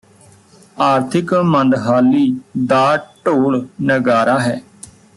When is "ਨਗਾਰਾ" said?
3.81-4.39